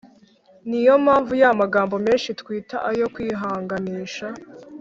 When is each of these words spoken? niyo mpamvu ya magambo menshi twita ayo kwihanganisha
niyo 0.67 0.93
mpamvu 1.05 1.33
ya 1.41 1.49
magambo 1.61 1.95
menshi 2.05 2.29
twita 2.39 2.77
ayo 2.91 3.05
kwihanganisha 3.13 4.27